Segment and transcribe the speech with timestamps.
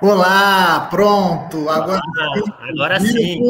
[0.00, 1.68] Olá, pronto.
[1.68, 3.40] Agora, ah, agora sim.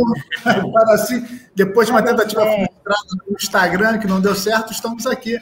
[0.45, 1.41] Agora sim.
[1.55, 5.37] Depois de uma tentativa frustrada no Instagram que não deu certo, estamos aqui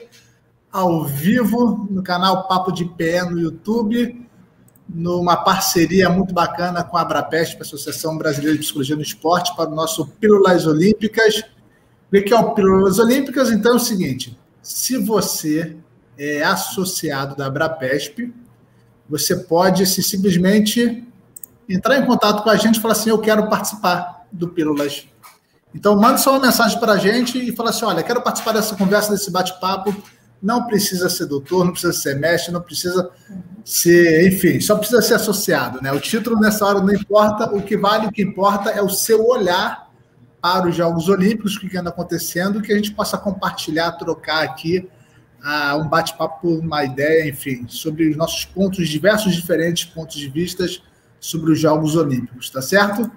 [0.72, 4.27] ao vivo no canal Papo de Pé no YouTube,
[4.89, 9.68] numa parceria muito bacana com a Abrapest, a Associação Brasileira de Psicologia no Esporte, para
[9.68, 11.44] o nosso Pílulas Olímpicas.
[12.11, 13.50] O que é o Pílulas Olímpicas?
[13.50, 15.77] Então é o seguinte: se você
[16.16, 18.32] é associado da Abrapesp,
[19.08, 21.06] você pode se simplesmente
[21.68, 25.06] entrar em contato com a gente e falar assim: eu quero participar do Pílulas.
[25.74, 28.76] Então, manda só uma mensagem para a gente e fala assim: olha, quero participar dessa
[28.76, 29.94] conversa, desse bate-papo.
[30.43, 33.10] Não precisa ser doutor, não precisa ser mestre, não precisa
[33.64, 35.80] ser, enfim, só precisa ser associado.
[35.80, 35.92] Né?
[35.92, 39.24] O título nessa hora não importa, o que vale, o que importa é o seu
[39.24, 39.88] olhar
[40.40, 44.88] para os Jogos Olímpicos, o que anda acontecendo, que a gente possa compartilhar, trocar aqui
[45.42, 50.82] uh, um bate-papo, uma ideia, enfim, sobre os nossos pontos, diversos diferentes pontos de vistas
[51.20, 53.10] sobre os Jogos Olímpicos, tá certo?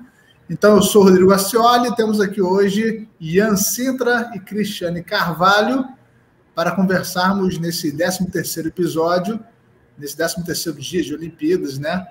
[0.50, 5.88] Então, eu sou Rodrigo Acioli, temos aqui hoje Ian Sintra e Cristiane Carvalho
[6.54, 9.40] para conversarmos nesse 13º episódio,
[9.98, 12.06] nesse 13º dia de Olimpíadas, né?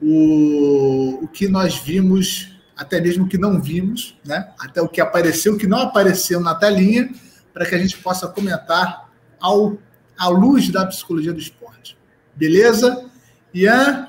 [0.00, 4.50] O, o que nós vimos, até mesmo o que não vimos, né?
[4.58, 7.12] Até o que apareceu, o que não apareceu na telinha,
[7.52, 9.03] para que a gente possa comentar
[9.44, 9.76] ao,
[10.18, 11.96] à luz da psicologia do esporte.
[12.34, 13.10] Beleza?
[13.52, 14.08] Ian,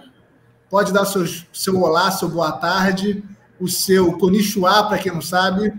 [0.70, 3.24] Pode dar seu, seu olá, seu boa tarde,
[3.60, 5.74] o seu konnichiwa, para quem não sabe.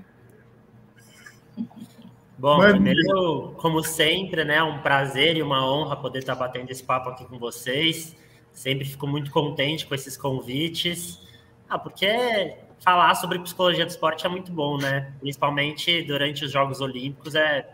[2.39, 2.75] Bom, Mano.
[2.75, 7.25] primeiro, como sempre, né, um prazer e uma honra poder estar batendo esse papo aqui
[7.25, 8.17] com vocês.
[8.53, 11.21] Sempre fico muito contente com esses convites.
[11.69, 15.13] Ah, porque falar sobre psicologia do esporte é muito bom, né?
[15.21, 17.69] Principalmente durante os Jogos Olímpicos é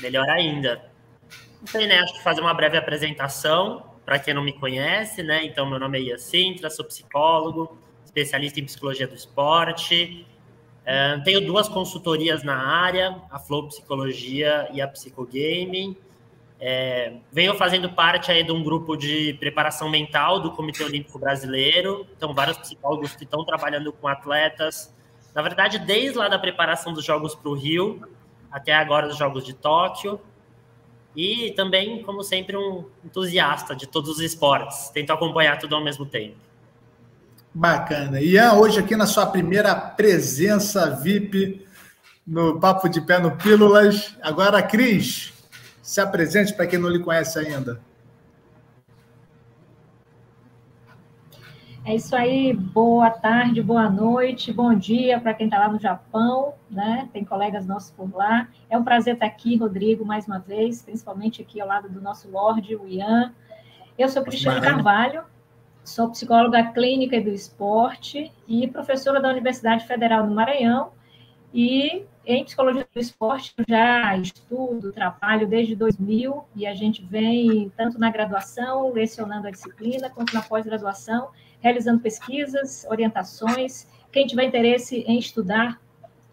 [0.00, 0.80] melhor ainda.
[1.64, 1.98] Sei, né?
[1.98, 5.44] Acho que fazer uma breve apresentação para quem não me conhece, né?
[5.44, 10.26] Então, meu nome é Ian Sintra, sou psicólogo, especialista em psicologia do esporte.
[10.82, 15.96] Uh, tenho duas consultorias na área, a Flow Psicologia e a Psicogaming.
[16.60, 22.06] É, venho fazendo parte aí de um grupo de preparação mental do Comitê Olímpico Brasileiro.
[22.16, 24.92] Então, vários psicólogos que estão trabalhando com atletas.
[25.34, 28.00] Na verdade, desde lá da preparação dos Jogos para o Rio
[28.50, 30.20] até agora dos Jogos de Tóquio.
[31.16, 34.88] E também, como sempre, um entusiasta de todos os esportes.
[34.90, 36.36] Tento acompanhar tudo ao mesmo tempo.
[37.52, 38.20] Bacana.
[38.20, 41.66] Ian, hoje aqui na sua primeira presença VIP
[42.26, 44.14] no Papo de Pé no Pílulas.
[44.22, 45.32] Agora, Cris,
[45.82, 47.80] se apresente para quem não lhe conhece ainda.
[51.88, 56.52] É isso aí, boa tarde, boa noite, bom dia para quem está lá no Japão,
[56.70, 57.08] né?
[57.14, 58.46] Tem colegas nossos por lá.
[58.68, 62.30] É um prazer estar aqui, Rodrigo, mais uma vez, principalmente aqui ao lado do nosso
[62.30, 63.32] Lorde, o Ian.
[63.96, 65.22] Eu sou Cristiane Carvalho,
[65.82, 70.92] sou psicóloga clínica e do esporte e professora da Universidade Federal do Maranhão.
[71.54, 77.72] E em psicologia do esporte eu já estudo, trabalho desde 2000 e a gente vem
[77.74, 81.30] tanto na graduação, lecionando a disciplina, quanto na pós-graduação
[81.60, 83.86] realizando pesquisas, orientações.
[84.12, 85.80] Quem tiver interesse em estudar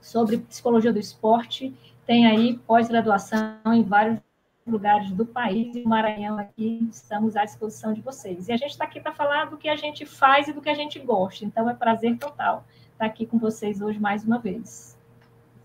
[0.02, 1.74] sobre psicologia do esporte,
[2.06, 4.19] tem aí pós-graduação em vários
[4.68, 8.47] lugares do país e Maranhão aqui estamos à disposição de vocês.
[8.47, 10.69] E a gente está aqui para falar do que a gente faz e do que
[10.69, 11.46] a gente gosta.
[11.46, 14.97] Então é prazer total estar aqui com vocês hoje mais uma vez.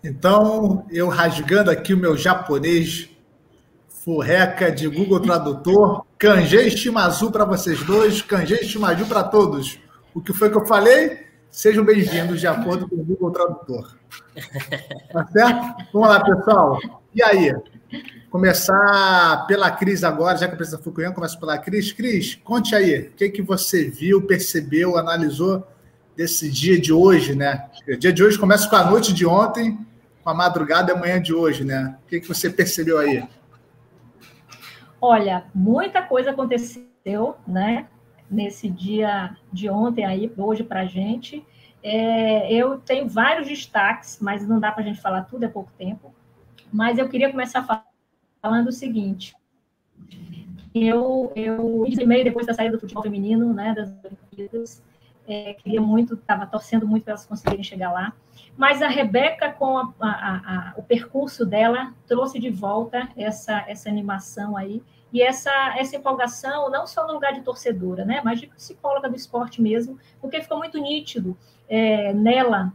[0.03, 3.10] Então, eu rasgando aqui o meu japonês
[4.03, 9.79] furreca de Google Tradutor, Kanjei Shimazu para vocês dois, Kanjei Shimazu para todos.
[10.13, 11.27] O que foi que eu falei?
[11.51, 13.95] Sejam bem-vindos de acordo com o Google Tradutor.
[15.13, 15.85] Tá certo?
[15.93, 16.79] Vamos lá, pessoal.
[17.13, 17.53] E aí?
[18.31, 21.91] Começar pela Cris agora, já que a presidenta Fukuyama começa pela Cris.
[21.91, 25.67] Cris, conte aí, o que, que você viu, percebeu, analisou
[26.15, 27.69] desse dia de hoje, né?
[27.87, 29.77] O dia de hoje começa com a noite de ontem,
[30.23, 31.95] com a madrugada e amanhã de hoje, né?
[32.03, 33.27] O que, que você percebeu aí?
[35.01, 37.87] Olha, muita coisa aconteceu, né?
[38.29, 41.43] Nesse dia de ontem aí, hoje para a gente.
[41.83, 45.71] É, eu tenho vários destaques, mas não dá para a gente falar tudo, é pouco
[45.75, 46.13] tempo.
[46.71, 47.65] Mas eu queria começar
[48.39, 49.35] falando o seguinte.
[50.73, 54.81] Eu, eu meio depois da saída do futebol feminino, né, das Olimpíadas,
[55.27, 58.13] é, queria muito, estava torcendo muito para elas conseguirem chegar lá.
[58.61, 63.89] Mas a Rebeca, com a, a, a, o percurso dela, trouxe de volta essa, essa
[63.89, 68.45] animação aí e essa, essa empolgação, não só no lugar de torcedora, né, mas de
[68.45, 71.35] psicóloga do esporte mesmo, porque ficou muito nítido
[71.67, 72.71] é, nela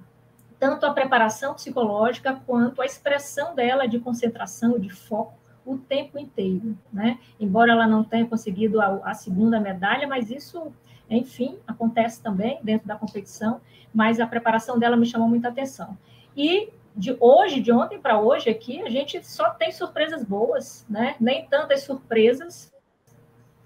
[0.59, 5.35] tanto a preparação psicológica quanto a expressão dela de concentração, de foco,
[5.65, 7.21] o tempo inteiro, né?
[7.39, 10.73] Embora ela não tenha conseguido a, a segunda medalha, mas isso,
[11.09, 13.61] enfim, acontece também dentro da competição,
[13.95, 15.97] mas a preparação dela me chamou muita atenção.
[16.37, 21.15] E de hoje, de ontem para hoje aqui, a gente só tem surpresas boas, né?
[21.21, 22.73] Nem tantas surpresas,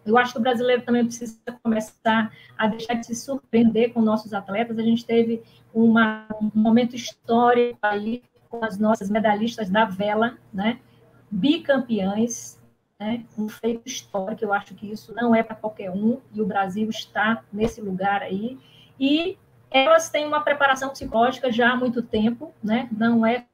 [0.05, 4.33] eu acho que o brasileiro também precisa começar a deixar de se surpreender com nossos
[4.33, 4.79] atletas.
[4.79, 5.43] A gente teve
[5.73, 10.81] uma, um momento histórico aí com as nossas medalhistas da vela, né?
[11.31, 12.60] bicampeãs,
[13.01, 13.25] né?
[13.37, 14.45] um feito histórico.
[14.45, 18.23] Eu acho que isso não é para qualquer um e o Brasil está nesse lugar
[18.23, 18.59] aí.
[18.99, 19.39] E
[19.71, 22.89] elas têm uma preparação psicológica já há muito tempo, né?
[22.93, 23.47] não é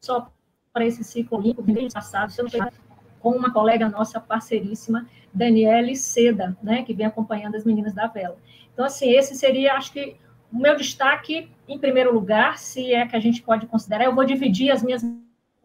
[0.00, 0.32] só
[0.72, 2.70] para esse ciclo olímpico, o passado, se eu não
[3.20, 8.36] com uma colega nossa parceiríssima, Daniele Seda, né, que vem acompanhando as meninas da vela.
[8.72, 10.16] Então, assim, esse seria, acho que,
[10.52, 14.24] o meu destaque, em primeiro lugar, se é que a gente pode considerar, eu vou
[14.24, 15.02] dividir as minhas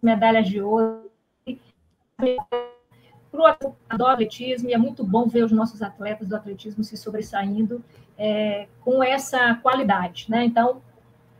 [0.01, 1.02] medalhas de ouro
[3.31, 7.83] para o atletismo, e é muito bom ver os nossos atletas do atletismo se sobressaindo
[8.17, 10.25] é, com essa qualidade.
[10.29, 10.45] Né?
[10.45, 10.81] Então,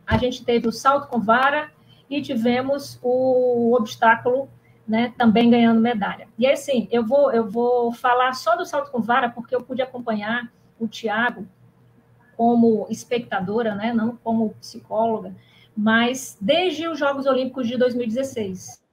[0.06, 1.70] a gente teve o salto com vara
[2.08, 4.48] e tivemos o obstáculo
[4.86, 6.28] né, também ganhando medalha.
[6.38, 9.80] E assim, eu vou, eu vou falar só do salto com vara, porque eu pude
[9.80, 11.46] acompanhar o Tiago
[12.36, 15.34] como espectadora, né, não como psicóloga,
[15.76, 18.83] mas desde os Jogos Olímpicos de 2016.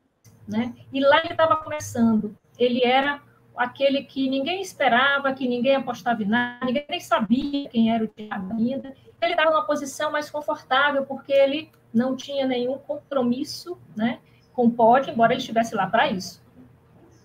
[0.52, 0.74] Né?
[0.92, 2.36] E lá ele estava começando.
[2.60, 3.22] Ele era
[3.56, 8.08] aquele que ninguém esperava, que ninguém apostava em nada, ninguém nem sabia quem era o
[8.08, 8.94] Thiago ainda.
[9.22, 14.20] Ele estava numa posição mais confortável, porque ele não tinha nenhum compromisso, né?
[14.54, 16.42] com o pódio, embora ele estivesse lá para isso.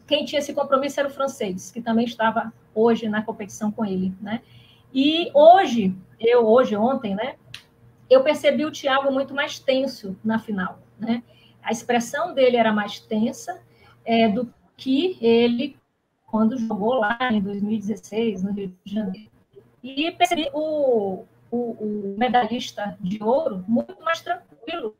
[0.06, 4.14] Quem tinha esse compromisso era o francês, que também estava hoje na competição com ele,
[4.20, 4.40] né?
[4.94, 7.34] E hoje, eu hoje, ontem, né?
[8.08, 11.22] Eu percebi o Thiago muito mais tenso na final, né?
[11.66, 13.60] A expressão dele era mais tensa
[14.04, 15.76] é, do que ele
[16.24, 19.30] quando jogou lá em 2016, no Rio de Janeiro.
[19.82, 24.94] E percebi o, o, o medalhista de ouro muito mais tranquilo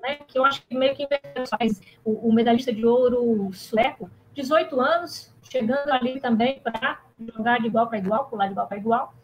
[0.00, 1.06] né, que eu acho que meio que
[1.48, 7.00] faz o, o medalhista de ouro sueco, 18 anos, chegando ali também para
[7.36, 9.14] jogar de igual para igual, pular de igual para igual,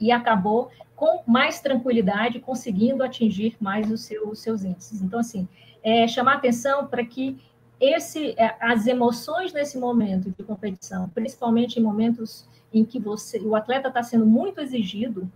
[0.00, 5.00] e acabou com mais tranquilidade, conseguindo atingir mais os seus, os seus índices.
[5.00, 5.46] Então, assim,
[5.82, 7.38] é, chamar atenção para que
[7.80, 13.54] esse, é, as emoções nesse momento de competição, principalmente em momentos em que você, o
[13.54, 15.30] atleta está sendo muito exigido,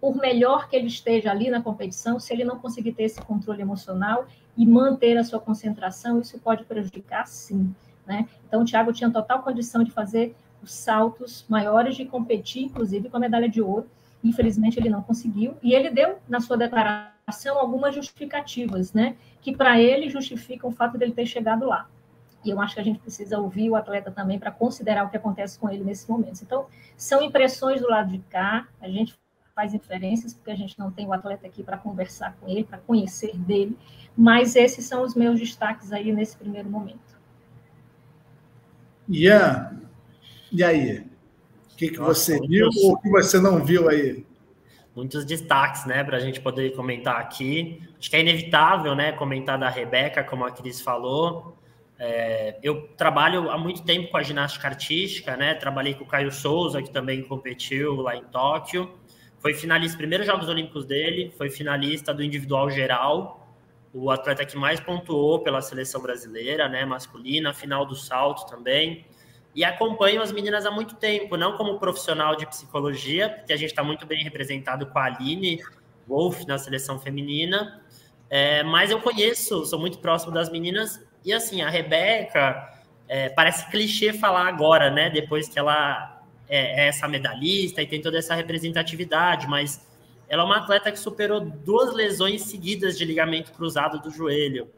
[0.00, 3.60] por melhor que ele esteja ali na competição, se ele não conseguir ter esse controle
[3.60, 4.26] emocional
[4.56, 7.74] e manter a sua concentração, isso pode prejudicar, sim.
[8.06, 8.26] Né?
[8.46, 13.16] Então, o Thiago tinha total condição de fazer os saltos maiores, de competir, inclusive, com
[13.16, 13.86] a medalha de ouro.
[14.22, 15.56] Infelizmente, ele não conseguiu.
[15.62, 19.16] E ele deu, na sua declaração, algumas justificativas, né?
[19.40, 21.88] que para ele justificam o fato dele ter chegado lá.
[22.44, 25.16] E eu acho que a gente precisa ouvir o atleta também para considerar o que
[25.16, 26.42] acontece com ele nesses momentos.
[26.42, 26.66] Então,
[26.96, 29.14] são impressões do lado de cá, a gente
[29.54, 32.78] faz inferências, porque a gente não tem o atleta aqui para conversar com ele, para
[32.78, 33.76] conhecer dele,
[34.16, 37.18] mas esses são os meus destaques aí nesse primeiro momento.
[39.08, 39.80] Ian,
[40.52, 40.98] e aí?
[41.72, 44.24] O que, que você viu ou o que você não viu aí?
[44.94, 47.80] Muitos destaques, né, para a gente poder comentar aqui.
[47.98, 51.56] Acho que é inevitável, né, comentar da Rebeca, como a Cris falou.
[52.02, 55.54] É, eu trabalho há muito tempo com a ginástica artística, né?
[55.54, 58.90] Trabalhei com o Caio Souza, que também competiu lá em Tóquio.
[59.38, 63.54] Foi finalista, primeiros Jogos Olímpicos dele, foi finalista do individual geral,
[63.92, 69.04] o atleta que mais pontuou pela seleção brasileira, né, masculina, final do salto também.
[69.54, 73.70] E acompanho as meninas há muito tempo, não como profissional de psicologia, porque a gente
[73.70, 75.60] está muito bem representado com a Aline
[76.06, 77.82] Wolf na seleção feminina,
[78.28, 83.68] é, mas eu conheço, sou muito próximo das meninas, e assim, a Rebeca, é, parece
[83.70, 88.34] clichê falar agora, né, depois que ela é, é essa medalhista e tem toda essa
[88.34, 89.84] representatividade, mas
[90.28, 94.70] ela é uma atleta que superou duas lesões seguidas de ligamento cruzado do joelho.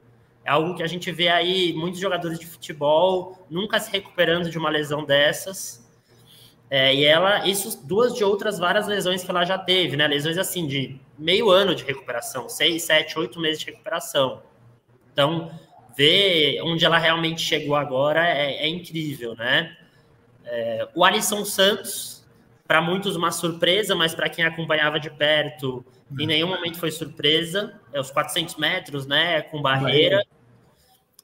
[0.44, 4.58] É algo que a gente vê aí muitos jogadores de futebol nunca se recuperando de
[4.58, 5.88] uma lesão dessas.
[6.68, 10.06] É, e ela, isso duas de outras várias lesões que ela já teve, né?
[10.06, 14.42] Lesões assim de meio ano de recuperação, seis, sete, oito meses de recuperação.
[15.12, 15.50] Então,
[15.96, 19.76] ver onde ela realmente chegou agora é, é incrível, né?
[20.44, 22.26] É, o Alisson Santos,
[22.66, 25.84] para muitos uma surpresa, mas para quem acompanhava de perto,
[26.19, 27.81] em nenhum momento foi surpresa.
[27.92, 30.25] É os 400 metros, né, com barreira.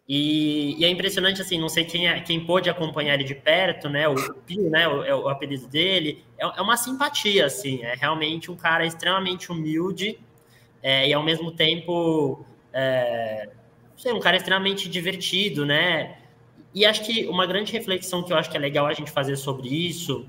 [0.08, 3.90] E, e, é impressionante, assim, não sei quem, é, quem pôde acompanhar ele de perto,
[3.90, 4.14] né, o
[4.46, 8.56] Pio, né, o, é o apelido dele, é, é, uma simpatia, assim, é realmente um
[8.56, 10.18] cara extremamente humilde
[10.82, 12.42] é, e, ao mesmo tempo,
[12.72, 13.50] é,
[13.98, 16.16] sei, um cara extremamente divertido, né?
[16.74, 19.36] E acho que uma grande reflexão que eu acho que é legal a gente fazer
[19.36, 20.26] sobre isso,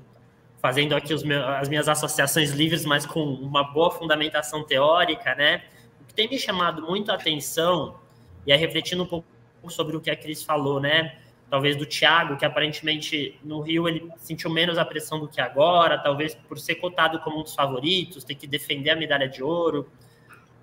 [0.60, 5.62] fazendo aqui meus, as minhas associações livres, mas com uma boa fundamentação teórica, né?
[6.00, 7.98] O que tem me chamado muito a atenção,
[8.46, 9.26] e aí refletindo um pouco
[9.68, 11.16] sobre o que a Cris falou, né?
[11.48, 15.98] Talvez do Thiago, que aparentemente no Rio ele sentiu menos a pressão do que agora,
[15.98, 19.90] talvez por ser cotado como um dos favoritos, ter que defender a medalha de ouro.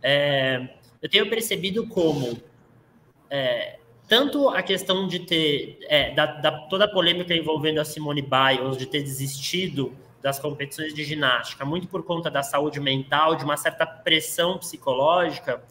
[0.01, 0.69] É,
[1.01, 2.41] eu tenho percebido como
[3.29, 8.21] é, tanto a questão de ter é, da, da, toda a polêmica envolvendo a Simone
[8.21, 13.43] Biles, de ter desistido das competições de ginástica, muito por conta da saúde mental, de
[13.43, 15.61] uma certa pressão psicológica,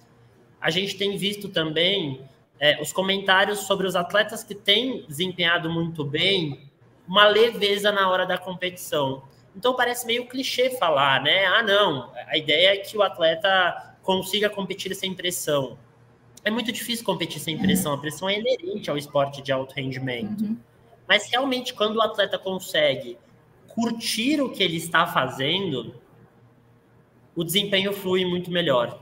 [0.60, 2.20] a gente tem visto também
[2.60, 6.70] é, os comentários sobre os atletas que têm desempenhado muito bem,
[7.08, 9.22] uma leveza na hora da competição.
[9.54, 11.46] Então parece meio clichê falar, né?
[11.46, 15.78] Ah, não, a ideia é que o atleta consiga competir sem pressão
[16.46, 17.92] é muito difícil competir sem pressão.
[17.92, 20.44] A pressão é inerente ao esporte de alto rendimento.
[20.44, 20.56] Uhum.
[21.06, 23.18] Mas realmente, quando o atleta consegue
[23.66, 25.96] curtir o que ele está fazendo,
[27.34, 28.96] o desempenho flui muito melhor.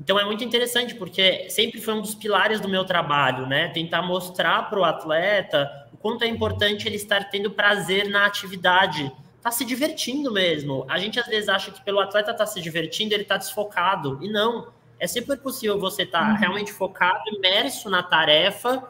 [0.00, 3.68] Então é muito interessante, porque sempre foi um dos pilares do meu trabalho, né?
[3.68, 9.10] Tentar mostrar para o atleta o quanto é importante ele estar tendo prazer na atividade,
[9.40, 10.84] tá se divertindo mesmo.
[10.88, 14.18] A gente às vezes acha que pelo atleta estar tá se divertindo, ele está desfocado.
[14.20, 16.36] E não é sempre possível você estar tá uhum.
[16.36, 18.82] realmente focado, imerso na tarefa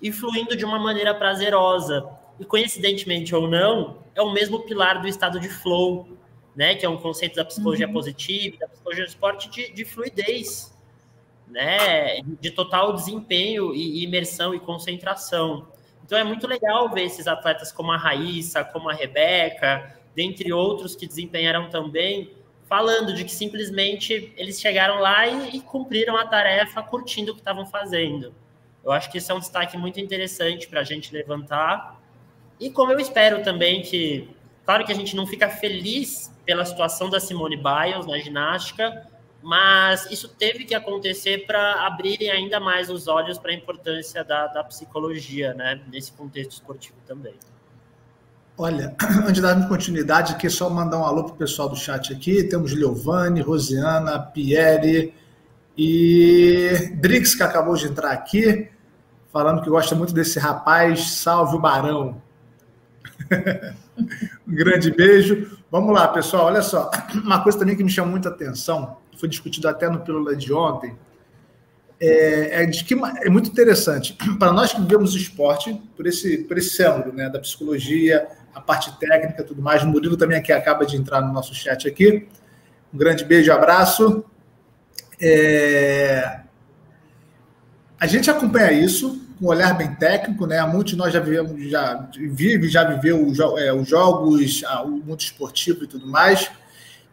[0.00, 2.08] e fluindo de uma maneira prazerosa.
[2.40, 6.08] E coincidentemente ou não, é o mesmo pilar do estado de flow,
[6.56, 6.74] né?
[6.74, 7.92] Que é um conceito da psicologia uhum.
[7.92, 10.76] positiva, da psicologia do esporte de, de fluidez,
[11.46, 12.20] né?
[12.40, 15.68] De total desempenho e imersão e concentração.
[16.04, 20.96] Então é muito legal ver esses atletas como a Raíssa, como a Rebeca, dentre outros
[20.96, 22.30] que desempenharam também
[22.68, 27.40] falando de que simplesmente eles chegaram lá e, e cumpriram a tarefa curtindo o que
[27.40, 28.34] estavam fazendo.
[28.84, 32.00] Eu acho que isso é um destaque muito interessante para a gente levantar.
[32.58, 34.28] E como eu espero também que,
[34.64, 39.06] claro que a gente não fica feliz pela situação da Simone Biles na ginástica,
[39.42, 44.46] mas isso teve que acontecer para abrirem ainda mais os olhos para a importância da,
[44.46, 47.34] da psicologia, né, nesse contexto esportivo também.
[48.56, 52.12] Olha, antes de darmos continuidade, aqui só mandar um alô para o pessoal do chat
[52.12, 52.44] aqui.
[52.44, 55.14] Temos Leovane, Rosiana, Pierre
[55.76, 58.68] e Drix, que acabou de entrar aqui,
[59.32, 61.12] falando que gosta muito desse rapaz.
[61.12, 62.20] Salve o Barão.
[64.46, 65.58] um grande beijo.
[65.70, 66.46] Vamos lá, pessoal.
[66.46, 66.90] Olha só,
[67.24, 70.94] uma coisa também que me chama muita atenção, foi discutido até no Pílula de ontem,
[71.98, 74.14] é, é, de que é muito interessante.
[74.38, 78.92] Para nós que vivemos esporte, por esse, por esse ângulo né, da psicologia, a parte
[78.98, 79.82] técnica tudo mais.
[79.82, 82.28] O Murilo também aqui acaba de entrar no nosso chat aqui.
[82.92, 84.24] Um grande beijo, abraço.
[85.20, 86.40] É...
[87.98, 90.60] A gente acompanha isso com um olhar bem técnico, né?
[90.66, 95.84] Muitos nós já vivemos, já vive, já viveu os, é, os jogos, o mundo esportivo
[95.84, 96.50] e tudo mais.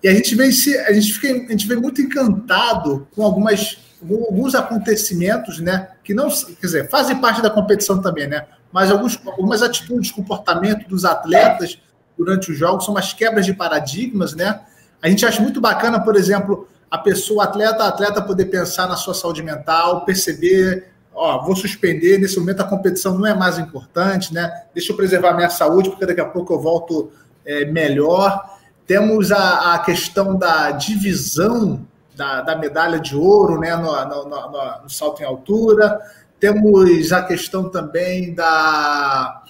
[0.04, 4.56] E a gente vê, a gente fica, a gente vê muito encantado com algumas alguns
[4.56, 8.48] acontecimentos, né, que não, quer dizer, fazem parte da competição também, né?
[8.72, 11.80] Mas alguns, algumas atitudes, comportamento dos atletas
[12.18, 14.62] durante os jogos são umas quebras de paradigmas, né?
[15.02, 19.14] A gente acha muito bacana, por exemplo, a pessoa, atleta, atleta poder pensar na sua
[19.14, 24.52] saúde mental, perceber, ó, vou suspender, nesse momento a competição não é mais importante, né?
[24.74, 27.12] Deixa eu preservar minha saúde, porque daqui a pouco eu volto
[27.46, 28.58] é, melhor.
[28.86, 31.86] Temos a, a questão da divisão
[32.16, 36.00] da, da medalha de ouro, né, no, no, no, no salto em altura.
[36.40, 39.44] Temos a questão também da,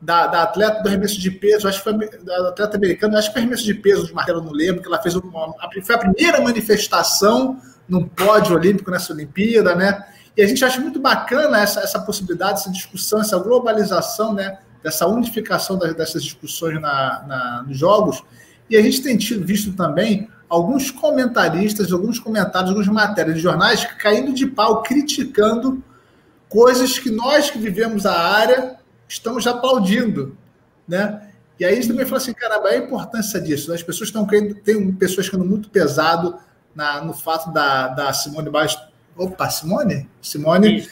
[0.00, 3.34] da, da, atleta do arremesso de peso, acho que foi da atleta americana, acho que
[3.34, 6.40] foi arremesso de peso de martelo, não lembro, que ela fez uma, foi a primeira
[6.40, 10.04] manifestação num pódio olímpico nessa Olimpíada, né?
[10.36, 14.58] E a gente acha muito bacana essa, essa possibilidade, essa discussão, essa globalização, né?
[14.82, 18.22] Dessa unificação das, dessas discussões na, na, nos jogos.
[18.68, 23.84] E a gente tem tido, visto também alguns comentaristas, alguns comentários, algumas matérias de jornais
[23.98, 25.82] caindo de pau, criticando
[26.48, 28.76] coisas que nós que vivemos a área
[29.08, 30.36] estamos aplaudindo,
[30.86, 31.30] né?
[31.58, 33.70] E aí gente também fala assim, caramba, a importância disso.
[33.70, 33.76] Né?
[33.76, 36.38] As pessoas estão querendo, tem pessoas ficando muito pesado
[36.74, 38.76] na, no fato da, da Simone Biles.
[39.16, 40.08] Opa, Simone?
[40.20, 40.86] Simone,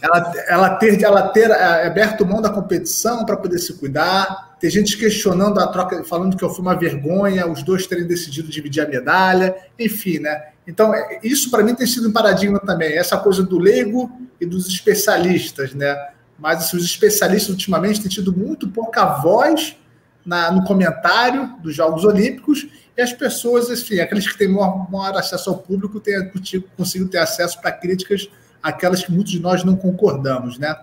[0.00, 4.56] ela, ela ter, ela ter é, aberto mão da competição para poder se cuidar.
[4.60, 8.82] Tem gente questionando a troca, falando que foi uma vergonha, os dois terem decidido dividir
[8.82, 10.48] a medalha, enfim, né?
[10.66, 14.46] Então, é, isso para mim tem sido um paradigma também, essa coisa do leigo e
[14.46, 15.96] dos especialistas, né?
[16.38, 19.76] Mas assim, os especialistas ultimamente têm tido muito pouca voz
[20.24, 25.16] na, no comentário dos Jogos Olímpicos e as pessoas, enfim, aqueles que têm maior, maior
[25.16, 26.30] acesso ao público têm
[26.76, 28.28] conseguido ter acesso para críticas
[28.64, 30.74] aquelas que muitos de nós não concordamos, né?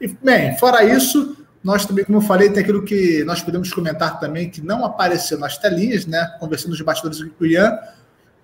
[0.00, 4.20] E, bem, fora isso, nós também, como eu falei, tem aquilo que nós podemos comentar
[4.20, 6.36] também, que não apareceu nas telinhas, né?
[6.38, 7.76] Conversando nos bastidores com o Ian,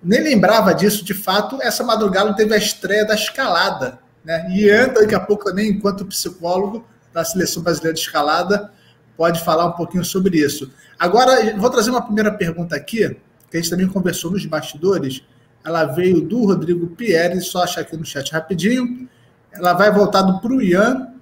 [0.02, 4.48] nem lembrava disso, de fato, essa madrugada teve a estreia da escalada, né?
[4.50, 8.72] Ian, daqui a pouco também, enquanto psicólogo da Seleção Brasileira de Escalada,
[9.16, 10.70] pode falar um pouquinho sobre isso.
[10.98, 13.16] Agora, vou trazer uma primeira pergunta aqui,
[13.48, 15.22] que a gente também conversou nos bastidores,
[15.66, 19.08] ela veio do Rodrigo Pierre, só achar aqui no chat rapidinho.
[19.52, 21.12] Ela vai voltado para o Ian.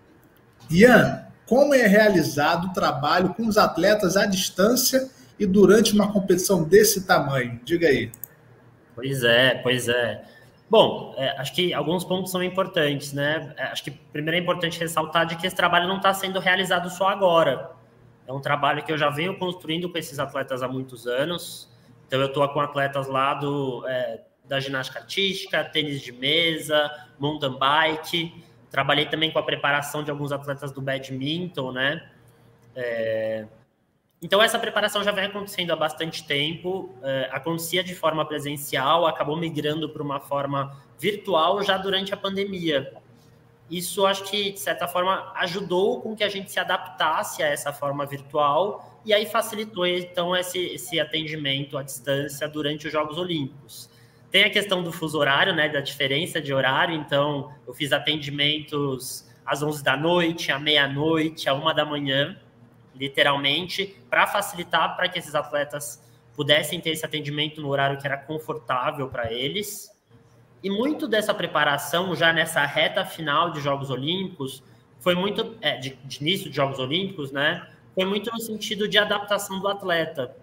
[0.70, 5.08] Ian, como é realizado o trabalho com os atletas à distância
[5.38, 7.58] e durante uma competição desse tamanho?
[7.64, 8.12] Diga aí.
[8.94, 10.22] Pois é, pois é.
[10.68, 13.54] Bom, é, acho que alguns pontos são importantes, né?
[13.56, 16.90] É, acho que primeiro é importante ressaltar de que esse trabalho não está sendo realizado
[16.90, 17.70] só agora.
[18.26, 21.72] É um trabalho que eu já venho construindo com esses atletas há muitos anos.
[22.06, 27.58] Então, eu estou com atletas lá do, é, da ginástica artística, tênis de mesa, mountain
[27.58, 28.44] bike.
[28.70, 32.10] Trabalhei também com a preparação de alguns atletas do badminton, né?
[32.74, 33.46] É...
[34.20, 36.94] Então, essa preparação já vem acontecendo há bastante tempo.
[37.02, 42.90] É, acontecia de forma presencial, acabou migrando para uma forma virtual já durante a pandemia.
[43.70, 47.72] Isso, acho que, de certa forma, ajudou com que a gente se adaptasse a essa
[47.72, 53.90] forma virtual e aí facilitou, então, esse, esse atendimento à distância durante os Jogos Olímpicos.
[54.34, 56.92] Tem a questão do fuso horário, né, da diferença de horário.
[56.92, 62.36] Então, eu fiz atendimentos às 11 da noite, à meia-noite, à uma da manhã,
[62.96, 66.02] literalmente, para facilitar para que esses atletas
[66.34, 69.88] pudessem ter esse atendimento no horário que era confortável para eles.
[70.64, 74.64] E muito dessa preparação, já nessa reta final de Jogos Olímpicos,
[74.98, 77.68] foi muito, é, de, de início de Jogos Olímpicos, né?
[77.94, 80.34] Foi muito no sentido de adaptação do atleta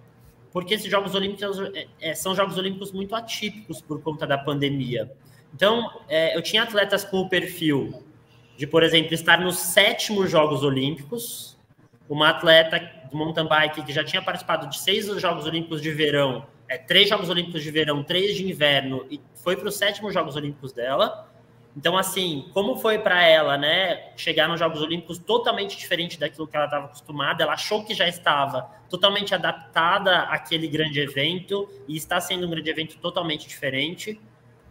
[0.51, 5.11] porque esses Jogos Olímpicos é, é, são Jogos Olímpicos muito atípicos por conta da pandemia.
[5.53, 8.03] Então, é, eu tinha atletas com o perfil
[8.57, 11.57] de, por exemplo, estar nos sétimos Jogos Olímpicos,
[12.07, 16.45] uma atleta do mountain bike que já tinha participado de seis Jogos Olímpicos de verão,
[16.67, 20.35] é, três Jogos Olímpicos de verão, três de inverno, e foi para os sétimos Jogos
[20.35, 21.30] Olímpicos dela,
[21.75, 26.55] então, assim, como foi para ela, né, chegar nos Jogos Olímpicos totalmente diferente daquilo que
[26.55, 32.19] ela estava acostumada, ela achou que já estava totalmente adaptada àquele grande evento e está
[32.19, 34.19] sendo um grande evento totalmente diferente.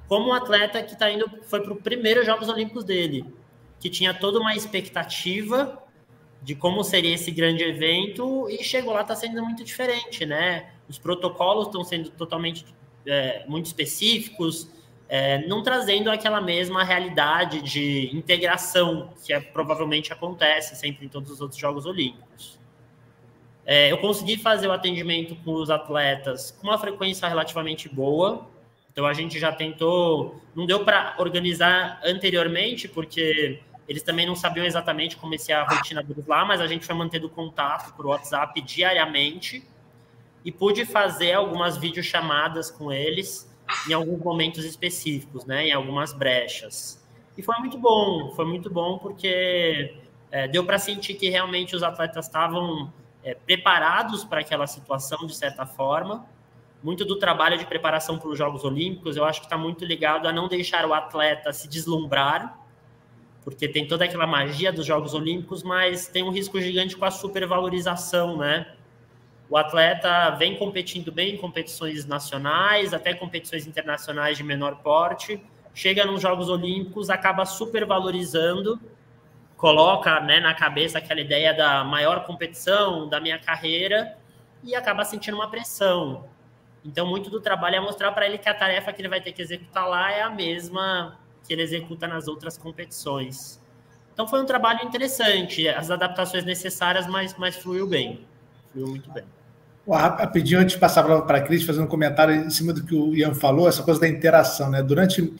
[0.06, 3.24] Como um atleta que está indo, foi para o primeiro Jogos Olímpicos dele,
[3.78, 5.82] que tinha toda uma expectativa
[6.42, 10.70] de como seria esse grande evento e chegou lá está sendo muito diferente, né?
[10.88, 12.64] Os protocolos estão sendo totalmente
[13.06, 14.68] é, muito específicos
[15.12, 21.32] é, não trazendo aquela mesma realidade de integração que é, provavelmente acontece sempre em todos
[21.32, 22.60] os outros Jogos Olímpicos.
[23.66, 28.48] É, eu consegui fazer o atendimento com os atletas com uma frequência relativamente boa,
[28.92, 34.64] então a gente já tentou, não deu para organizar anteriormente, porque eles também não sabiam
[34.64, 38.60] exatamente como ia a rotina deles lá, mas a gente foi mantendo contato por WhatsApp
[38.60, 39.64] diariamente
[40.44, 43.49] e pude fazer algumas videochamadas com eles
[43.88, 47.00] em alguns momentos específicos, né, em algumas brechas.
[47.36, 49.94] E foi muito bom, foi muito bom porque
[50.30, 55.34] é, deu para sentir que realmente os atletas estavam é, preparados para aquela situação, de
[55.34, 56.26] certa forma.
[56.82, 60.26] Muito do trabalho de preparação para os Jogos Olímpicos, eu acho que está muito ligado
[60.26, 62.58] a não deixar o atleta se deslumbrar,
[63.44, 67.10] porque tem toda aquela magia dos Jogos Olímpicos, mas tem um risco gigante com a
[67.10, 68.74] supervalorização, né?
[69.50, 75.42] O atleta vem competindo bem em competições nacionais, até competições internacionais de menor porte,
[75.74, 78.80] chega nos Jogos Olímpicos, acaba supervalorizando,
[79.56, 84.16] coloca né, na cabeça aquela ideia da maior competição da minha carreira
[84.62, 86.28] e acaba sentindo uma pressão.
[86.84, 89.32] Então, muito do trabalho é mostrar para ele que a tarefa que ele vai ter
[89.32, 93.60] que executar lá é a mesma que ele executa nas outras competições.
[94.14, 98.24] Então, foi um trabalho interessante, as adaptações necessárias, mas, mas fluiu bem.
[98.72, 99.24] Fluiu muito bem.
[99.88, 103.14] Rapidinho, antes de passar para a Cris, fazer um comentário em cima do que o
[103.14, 104.82] Ian falou, essa coisa da interação, né?
[104.82, 105.32] Durante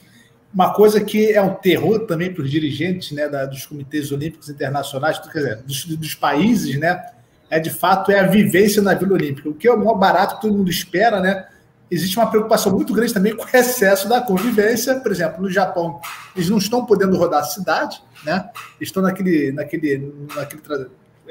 [0.53, 4.49] uma coisa que é um terror também para os dirigentes né, da, dos comitês olímpicos
[4.49, 7.01] internacionais, quer dizer, dos, dos, países, né?
[7.49, 10.35] É de fato é a vivência na Vila Olímpica, o que é o maior barato
[10.35, 11.47] que todo mundo espera, né?
[11.89, 14.95] Existe uma preocupação muito grande também com o excesso da convivência.
[15.01, 15.99] Por exemplo, no Japão,
[16.33, 18.49] eles não estão podendo rodar a cidade, né?
[18.79, 20.61] Estão naquele, naquele, naquele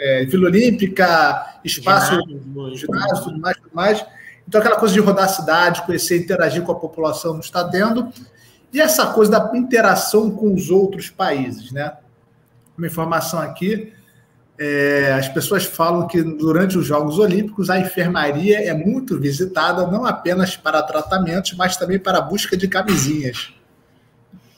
[0.00, 2.18] é, Vila Olímpica, espaço,
[2.74, 4.04] ginásio, tudo mais, tudo mais.
[4.48, 8.10] Então, aquela coisa de rodar a cidade, conhecer, interagir com a população não está tendo.
[8.72, 11.92] E essa coisa da interação com os outros países, né?
[12.76, 13.92] Uma informação aqui,
[14.58, 20.06] é, as pessoas falam que durante os Jogos Olímpicos a enfermaria é muito visitada, não
[20.06, 23.52] apenas para tratamentos, mas também para a busca de camisinhas.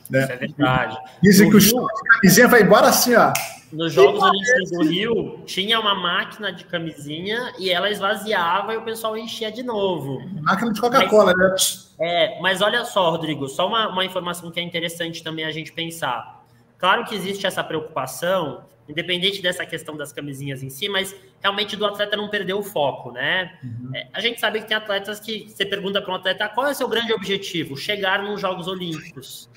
[0.08, 0.22] Né?
[0.22, 0.98] Isso é verdade.
[1.22, 1.88] Dizem que Rio, o
[2.20, 3.32] camisinha vai embora assim, ó.
[3.72, 8.82] Nos Jogos Olímpicos do Rio, tinha uma máquina de camisinha e ela esvaziava e o
[8.82, 10.20] pessoal enchia de novo.
[10.42, 11.56] Máquina de Coca-Cola, né?
[11.98, 15.72] É, mas olha só, Rodrigo, só uma, uma informação que é interessante também a gente
[15.72, 16.44] pensar.
[16.76, 21.86] Claro que existe essa preocupação, independente dessa questão das camisinhas em si, mas realmente do
[21.86, 23.58] atleta não perder o foco, né?
[23.62, 23.90] Uhum.
[23.94, 26.72] É, a gente sabe que tem atletas que você pergunta para um atleta qual é
[26.72, 27.74] o seu grande objetivo?
[27.76, 29.48] Chegar nos Jogos Olímpicos.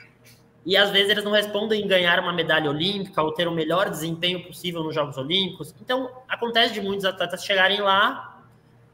[0.65, 3.89] E às vezes eles não respondem em ganhar uma medalha olímpica ou ter o melhor
[3.89, 5.75] desempenho possível nos Jogos Olímpicos.
[5.80, 8.41] Então, acontece de muitos atletas chegarem lá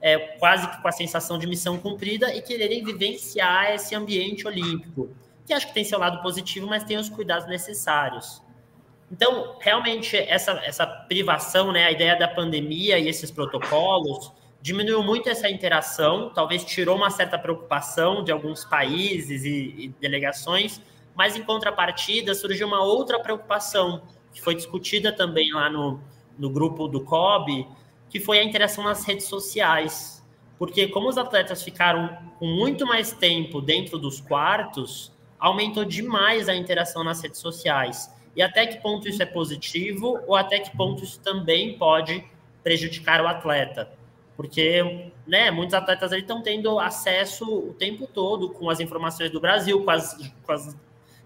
[0.02, 5.10] é, quase que com a sensação de missão cumprida e quererem vivenciar esse ambiente olímpico,
[5.46, 8.42] que acho que tem seu lado positivo, mas tem os cuidados necessários.
[9.12, 14.32] Então, realmente, essa, essa privação, né, a ideia da pandemia e esses protocolos,
[14.62, 20.82] diminuiu muito essa interação, talvez tirou uma certa preocupação de alguns países e, e delegações,
[21.16, 26.00] mas em contrapartida surgiu uma outra preocupação, que foi discutida também lá no,
[26.38, 27.68] no grupo do COB,
[28.10, 30.24] que foi a interação nas redes sociais.
[30.58, 36.56] Porque como os atletas ficaram com muito mais tempo dentro dos quartos, aumentou demais a
[36.56, 38.14] interação nas redes sociais.
[38.36, 42.24] E até que ponto isso é positivo ou até que ponto isso também pode
[42.64, 43.92] prejudicar o atleta?
[44.38, 49.84] Porque né, muitos atletas estão tendo acesso o tempo todo com as informações do Brasil,
[49.84, 50.78] com as, com as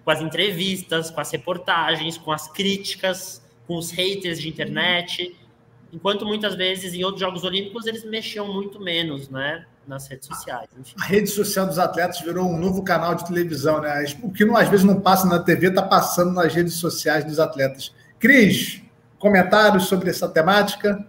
[0.06, 5.36] com as entrevistas, com as reportagens, com as críticas, com os haters de internet,
[5.92, 9.66] enquanto muitas vezes em outros Jogos Olímpicos eles mexiam muito menos, né?
[9.88, 10.70] Nas redes sociais.
[10.80, 10.96] Enfim.
[11.00, 14.06] A rede social dos atletas virou um novo canal de televisão, né?
[14.22, 17.92] O que às vezes não passa na TV está passando nas redes sociais dos atletas.
[18.20, 18.82] Cris,
[19.18, 21.06] comentários sobre essa temática?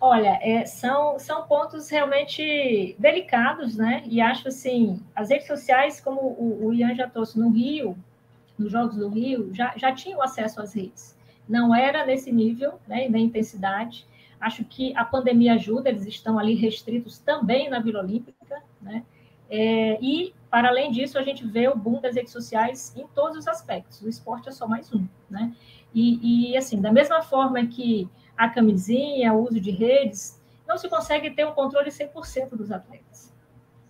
[0.00, 4.02] Olha, é, são, são pontos realmente delicados, né?
[4.06, 7.94] E acho assim, as redes sociais, como o, o Ian já trouxe no Rio,
[8.58, 11.14] nos Jogos do Rio, já, já tinham acesso às redes.
[11.46, 14.06] Não era nesse nível, né, nem intensidade.
[14.40, 19.04] Acho que a pandemia ajuda, eles estão ali restritos também na Vila Olímpica, né?
[19.50, 23.36] É, e, para além disso, a gente vê o boom das redes sociais em todos
[23.36, 24.00] os aspectos.
[24.00, 25.52] O esporte é só mais um, né?
[25.92, 28.08] E, e assim, da mesma forma que
[28.40, 33.30] a camisinha, o uso de redes, não se consegue ter um controle 100% dos atletas.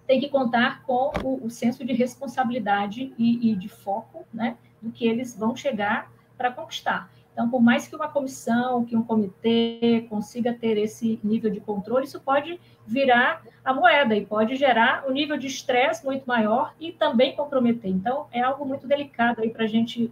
[0.08, 4.90] Tem que contar com o, o senso de responsabilidade e, e, de foco né, do
[4.90, 7.08] que eles vão chegar para conquistar.
[7.32, 12.04] Então, por mais que uma comissão, que um comitê consiga ter esse nível de controle,
[12.04, 16.90] isso pode virar a moeda e pode gerar um nível de estresse muito maior e
[16.90, 17.88] também comprometer.
[17.88, 20.10] Então, é algo muito delicado aí para gente,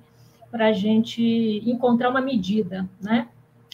[0.53, 3.27] a gente encontrar uma medida, né?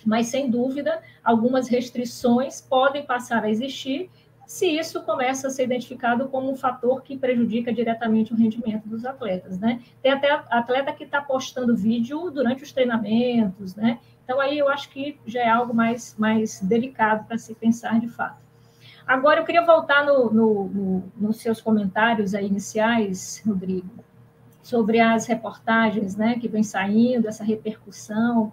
[0.04, 4.10] Mas sem dúvida, algumas restrições podem passar a existir
[4.46, 9.04] se isso começa a ser identificado como um fator que prejudica diretamente o rendimento dos
[9.04, 9.80] atletas, né?
[10.02, 13.98] Tem até atleta que está postando vídeo durante os treinamentos, né?
[14.22, 18.08] Então aí eu acho que já é algo mais, mais delicado para se pensar de
[18.08, 18.42] fato.
[19.06, 23.90] Agora eu queria voltar no, no, no, nos seus comentários aí iniciais, Rodrigo,
[24.62, 28.50] sobre as reportagens, né, que vem saindo, essa repercussão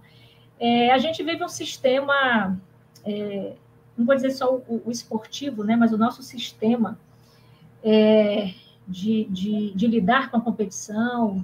[0.62, 2.56] é, a gente vive um sistema,
[3.04, 3.54] é,
[3.98, 7.00] não vou dizer só o, o, esportivo, né, mas o nosso sistema
[7.84, 8.54] é,
[8.88, 11.44] de, de, de, lidar com a competição,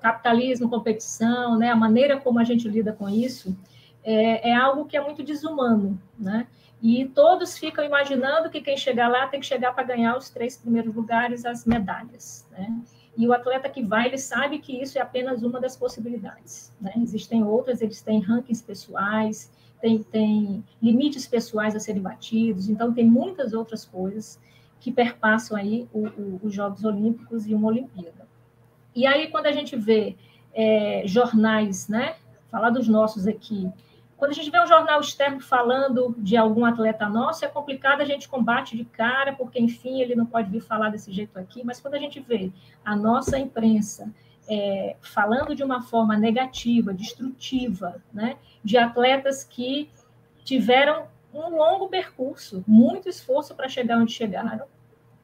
[0.00, 3.56] capitalismo, competição, né, a maneira como a gente lida com isso,
[4.04, 6.46] é, é algo que é muito desumano, né?
[6.80, 10.58] E todos ficam imaginando que quem chegar lá tem que chegar para ganhar os três
[10.58, 12.82] primeiros lugares, as medalhas, né?
[13.16, 16.72] E o atleta que vai, ele sabe que isso é apenas uma das possibilidades.
[16.80, 16.92] Né?
[16.96, 19.50] Existem outras, eles têm rankings pessoais,
[19.80, 24.40] tem, tem limites pessoais a serem batidos, então tem muitas outras coisas
[24.80, 28.26] que perpassam aí o, o, os Jogos Olímpicos e uma Olimpíada.
[28.94, 30.16] E aí, quando a gente vê
[30.52, 32.16] é, jornais, né,
[32.50, 33.70] falar dos nossos aqui,
[34.16, 38.04] quando a gente vê um jornal externo falando de algum atleta nosso, é complicado, a
[38.04, 41.80] gente combate de cara, porque, enfim, ele não pode vir falar desse jeito aqui, mas
[41.80, 42.52] quando a gente vê
[42.84, 44.12] a nossa imprensa
[44.48, 49.90] é, falando de uma forma negativa, destrutiva, né, de atletas que
[50.44, 54.66] tiveram um longo percurso, muito esforço para chegar onde chegaram,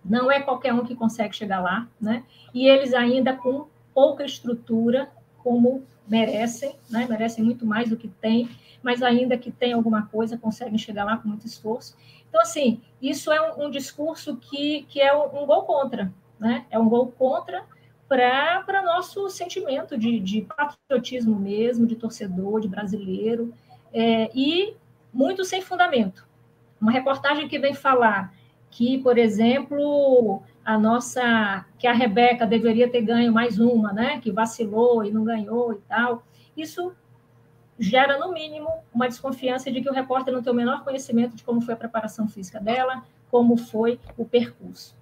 [0.05, 5.11] não é qualquer um que consegue chegar lá, né, e eles ainda com pouca estrutura,
[5.43, 8.49] como merecem, né, merecem muito mais do que têm,
[8.83, 11.97] mas ainda que tem alguma coisa, conseguem chegar lá com muito esforço.
[12.29, 16.65] Então, assim, isso é um, um discurso que, que é um, um, gol contra, né?
[16.71, 17.65] É um gol contra
[18.09, 23.55] para nosso sentimento de, de, patriotismo mesmo, de torcedor, de brasileiro,
[23.93, 24.75] é, e
[25.13, 26.27] muito sem fundamento.
[26.81, 28.35] Uma reportagem que vem falar
[28.69, 34.21] que, por exemplo, a nossa que a Rebeca deveria ter ganho mais uma, né?
[34.21, 36.23] Que vacilou e não ganhou e tal.
[36.57, 36.95] Isso
[37.77, 41.43] gera no mínimo uma desconfiança de que o repórter não tem o menor conhecimento de
[41.43, 43.03] como foi a preparação física dela,
[43.33, 44.97] como foi o percurso.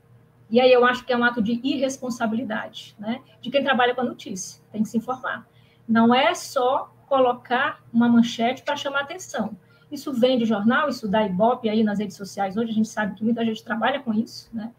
[0.48, 3.20] E aí eu acho que é um ato de irresponsabilidade, né?
[3.42, 5.46] De quem trabalha com a notícia, tem que se informar.
[5.86, 9.54] Não é só colocar uma manchete para chamar atenção.
[9.92, 12.56] Isso vem de jornal, isso dá ibope aí nas redes sociais.
[12.56, 14.72] Hoje a gente sabe que muita gente trabalha com isso, né?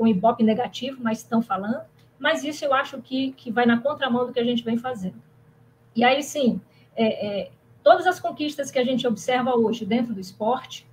[0.00, 1.82] Com ibope negativo, mas estão falando.
[2.18, 5.20] Mas isso eu acho que, que vai na contramão do que a gente vem fazendo.
[5.94, 6.58] E aí, sim,
[6.96, 7.50] é, é,
[7.82, 10.86] todas as conquistas que a gente observa hoje dentro do esporte,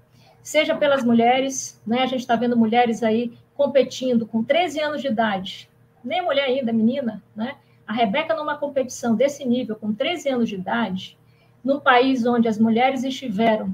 [0.44, 2.02] seja pelas mulheres, né?
[2.02, 5.70] A gente está vendo mulheres aí competindo com 13 anos de idade,
[6.04, 7.56] nem mulher ainda, menina, né?
[7.88, 11.18] A Rebeca numa competição desse nível, com 13 anos de idade,
[11.64, 13.74] no país onde as mulheres estiveram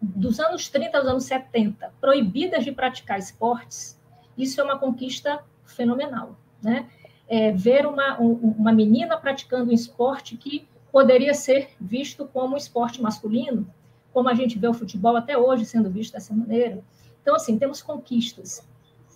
[0.00, 3.98] dos anos 30 aos anos 70 proibidas de praticar esportes,
[4.36, 6.88] isso é uma conquista fenomenal, né?
[7.28, 13.00] É, ver uma, uma menina praticando um esporte que poderia ser visto como um esporte
[13.00, 13.66] masculino,
[14.12, 16.84] como a gente vê o futebol até hoje sendo visto dessa maneira.
[17.22, 18.66] Então, assim, temos conquistas,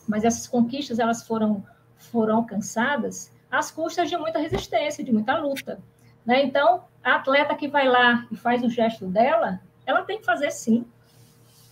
[0.08, 1.62] mas essas conquistas elas foram,
[1.98, 5.78] foram alcançadas às custas de muita resistência, de muita luta.
[6.24, 6.42] Né?
[6.42, 10.50] Então, a atleta que vai lá e faz o gesto dela, ela tem que fazer
[10.50, 10.84] sim,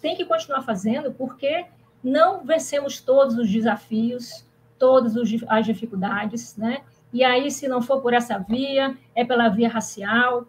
[0.02, 1.64] tem que continuar fazendo, porque
[2.04, 4.44] não vencemos todos os desafios,
[4.78, 5.16] todas
[5.48, 6.82] as dificuldades, né?
[7.10, 10.46] E aí, se não for por essa via, é pela via racial,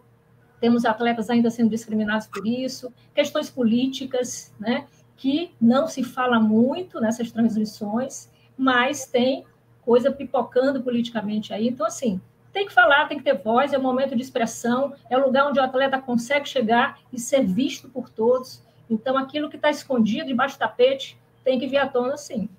[0.60, 4.86] temos atletas ainda sendo discriminados por isso, questões políticas, né?
[5.16, 9.44] Que não se fala muito nessas transmissões, mas tem
[9.82, 11.68] coisa pipocando politicamente aí.
[11.68, 12.20] Então, assim,
[12.52, 15.46] tem que falar, tem que ter voz, é o momento de expressão, é o lugar
[15.46, 18.62] onde o atleta consegue chegar e ser visto por todos.
[18.90, 22.50] Então, aquilo que está escondido debaixo do tapete tem que vir à tona, sim.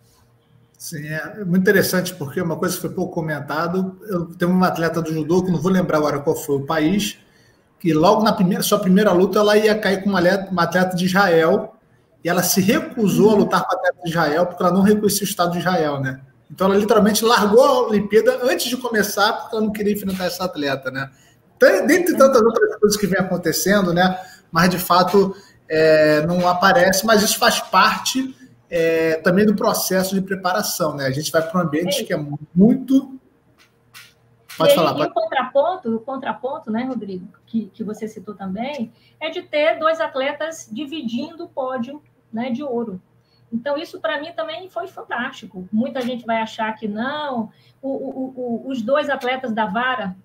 [0.77, 5.01] Sim, é muito interessante, porque uma coisa que foi pouco comentado, eu tenho uma atleta
[5.01, 7.17] do judô, que não vou lembrar agora qual foi o país,
[7.79, 10.95] que logo na primeira, sua primeira luta ela ia cair com uma atleta, uma atleta
[10.95, 11.75] de Israel,
[12.23, 15.23] e ela se recusou a lutar com a atleta de Israel, porque ela não reconhecia
[15.23, 16.21] o Estado de Israel, né?
[16.49, 20.45] Então ela literalmente largou a Olimpíada antes de começar, porque ela não queria enfrentar essa
[20.45, 21.09] atleta, né?
[21.59, 24.17] Dentre tantas outras coisas que vem acontecendo, né?
[24.49, 25.35] Mas de fato
[25.67, 28.36] é, não aparece, mas isso faz parte
[28.69, 31.05] é, também do processo de preparação, né?
[31.05, 32.17] A gente vai para um ambiente é que é
[32.53, 33.19] muito.
[34.57, 34.91] Pode e falar.
[34.91, 35.11] Aí, pode...
[35.11, 39.99] o contraponto, o contraponto, né, Rodrigo, que, que você citou também, é de ter dois
[39.99, 42.01] atletas dividindo o pódio
[42.31, 43.01] né, de ouro.
[43.51, 45.67] Então, isso para mim também foi fantástico.
[45.71, 47.49] Muita gente vai achar que não.
[47.81, 50.15] O, o, o, os dois atletas da vara,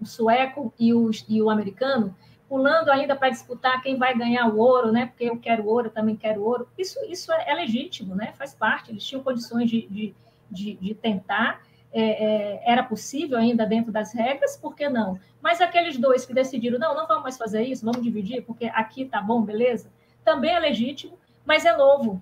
[0.00, 2.14] o sueco e, os, e o americano,
[2.48, 5.06] pulando ainda para disputar quem vai ganhar o ouro, né?
[5.06, 6.68] Porque eu quero ouro, eu também quero ouro.
[6.78, 8.32] Isso, isso é, é legítimo, né?
[8.36, 8.90] Faz parte.
[8.90, 10.14] Eles tinham condições de, de,
[10.50, 11.62] de, de tentar.
[11.92, 15.18] É, é, era possível ainda dentro das regras, por que não?
[15.40, 19.06] Mas aqueles dois que decidiram, não, não vamos mais fazer isso, vamos dividir, porque aqui
[19.06, 19.90] tá bom, beleza?
[20.24, 22.20] Também é legítimo, mas é novo.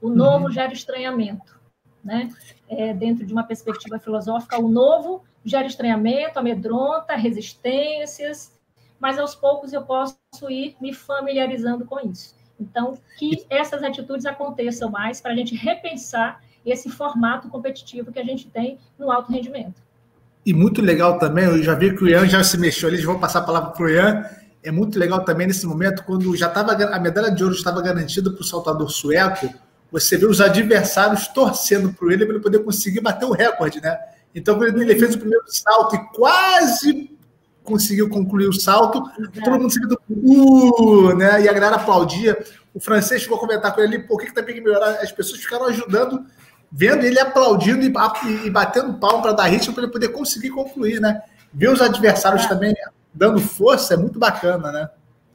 [0.00, 0.50] O novo uhum.
[0.50, 1.60] gera estranhamento,
[2.02, 2.30] né?
[2.68, 8.55] É, dentro de uma perspectiva filosófica, o novo gera estranhamento, amedronta, resistências,
[9.00, 10.16] mas aos poucos eu posso
[10.48, 12.34] ir me familiarizando com isso.
[12.58, 18.24] Então, que essas atitudes aconteçam mais para a gente repensar esse formato competitivo que a
[18.24, 19.80] gente tem no alto rendimento.
[20.44, 23.18] E muito legal também, eu já vi que o Ian já se mexeu ali, vou
[23.18, 24.24] passar a palavra para o Ian.
[24.62, 28.30] É muito legal também nesse momento, quando já estava a medalha de ouro estava garantida
[28.30, 29.52] para o saltador sueco,
[29.90, 33.96] você vê os adversários torcendo para ele para ele poder conseguir bater o recorde, né?
[34.34, 37.15] Então, quando ele fez o primeiro salto e quase
[37.66, 39.40] conseguiu concluir o salto, Exato.
[39.42, 41.42] todo mundo seguindo, uh, né?
[41.42, 42.38] E a galera aplaudia.
[42.72, 45.00] O francês chegou a comentar com ele, por que, que tem que melhorar?
[45.02, 46.24] As pessoas ficaram ajudando,
[46.70, 47.92] vendo ele aplaudindo e,
[48.46, 51.22] e batendo palmo para dar ritmo para ele poder conseguir concluir, né?
[51.52, 52.48] Ver os adversários é.
[52.48, 52.74] também
[53.12, 54.90] dando força é muito bacana, né?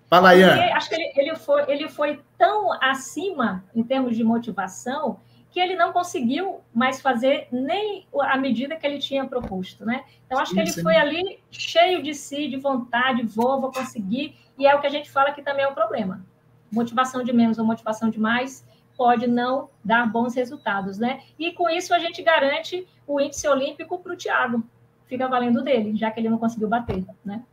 [0.10, 0.56] Fala, Ian.
[0.74, 5.18] Acho que ele, ele, foi, ele foi tão acima em termos de motivação
[5.52, 10.06] que ele não conseguiu mais fazer nem a medida que ele tinha proposto, né?
[10.26, 10.82] Então acho sim, que ele sim.
[10.82, 14.90] foi ali cheio de si, de vontade, vou, vou conseguir, e é o que a
[14.90, 16.26] gente fala que também é um problema.
[16.72, 21.22] Motivação de menos ou motivação de mais pode não dar bons resultados, né?
[21.38, 24.64] E com isso a gente garante o índice olímpico para o Thiago,
[25.06, 27.44] fica valendo dele, já que ele não conseguiu bater, né?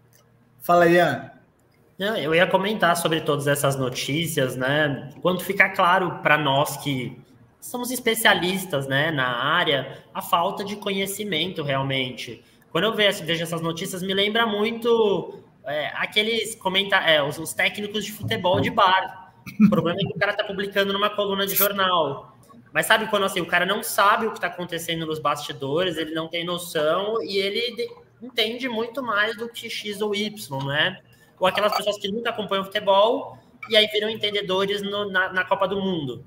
[0.61, 1.33] Fala, Ian.
[1.99, 5.11] Eu ia comentar sobre todas essas notícias, né?
[5.21, 7.21] Quando ficar claro para nós que
[7.61, 12.43] somos especialistas né, na área, a falta de conhecimento realmente.
[12.71, 17.53] Quando eu vejo, vejo essas notícias, me lembra muito é, aqueles comentários, é, os, os,
[17.53, 19.33] técnicos de futebol de bar.
[19.61, 22.37] O problema é que o cara está publicando numa coluna de jornal.
[22.73, 26.15] Mas sabe quando assim, o cara não sabe o que está acontecendo nos bastidores, ele
[26.15, 27.89] não tem noção e ele
[28.23, 31.01] entende muito mais do que X ou Y, né?
[31.39, 33.39] Ou aquelas pessoas que nunca acompanham futebol
[33.71, 36.25] e aí viram entendedores no, na, na, Copa do Mundo.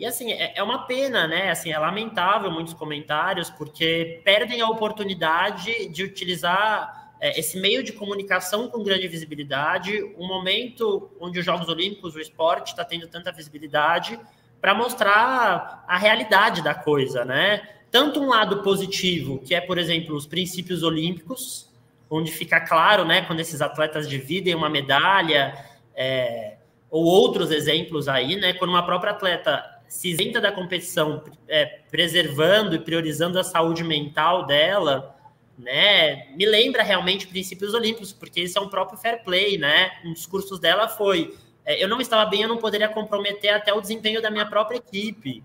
[0.00, 1.50] E assim, é, é, uma pena, né?
[1.50, 7.92] Assim, é lamentável muitos comentários, porque perdem a oportunidade de utilizar é, esse meio de
[7.92, 13.30] comunicação com grande visibilidade, um momento onde os Jogos Olímpicos, o esporte, está tendo tanta
[13.30, 14.18] visibilidade,
[14.58, 17.68] para mostrar a realidade da coisa, né?
[17.90, 21.70] Tanto um lado positivo, que é, por exemplo, os princípios olímpicos,
[22.08, 25.62] onde fica claro, né, quando esses atletas dividem uma medalha,
[25.94, 26.56] é,
[26.90, 32.76] ou outros exemplos aí, né, quando uma própria atleta se isenta da competição, é, preservando
[32.76, 35.16] e priorizando a saúde mental dela,
[35.58, 39.90] né, me lembra realmente princípios olímpicos, porque isso é um próprio fair play, né?
[40.04, 43.72] Um dos cursos dela foi é, eu não estava bem, eu não poderia comprometer até
[43.72, 45.44] o desempenho da minha própria equipe.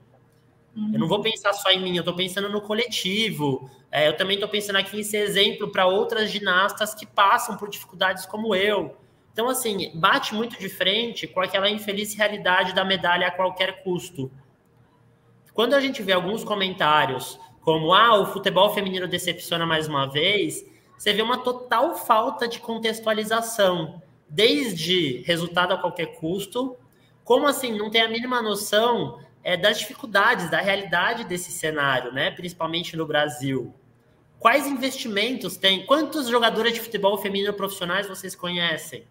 [0.75, 0.91] Uhum.
[0.93, 3.69] Eu não vou pensar só em mim, eu estou pensando no coletivo.
[3.91, 7.69] É, eu também estou pensando aqui em ser exemplo para outras ginastas que passam por
[7.69, 8.95] dificuldades como eu.
[9.35, 14.31] Então, assim, bate muito de frente com aquela infeliz realidade da medalha a qualquer custo.
[15.53, 20.65] Quando a gente vê alguns comentários como, ah, o futebol feminino decepciona mais uma vez,
[20.97, 26.77] você vê uma total falta de contextualização desde resultado a qualquer custo,
[27.25, 32.31] como assim não tem a mínima noção é, das dificuldades, da realidade desse cenário, né?
[32.31, 33.73] Principalmente no Brasil.
[34.39, 35.85] Quais investimentos tem?
[35.85, 39.05] Quantos jogadores de futebol feminino profissionais vocês conhecem?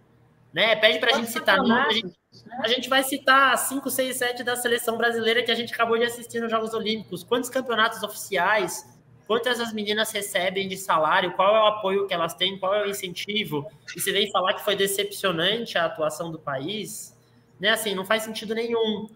[0.54, 0.76] Né?
[0.76, 2.14] Pede para a gente citar A gente,
[2.62, 6.04] a gente vai citar 5, 6, 7 da seleção brasileira que a gente acabou de
[6.04, 7.24] assistir nos Jogos Olímpicos.
[7.24, 8.94] Quantos campeonatos oficiais?
[9.26, 12.84] quantas as meninas recebem de salário, qual é o apoio que elas têm, qual é
[12.84, 17.16] o incentivo, e você vem falar que foi decepcionante a atuação do país,
[17.58, 17.70] né?
[17.70, 19.08] Assim, não faz sentido nenhum.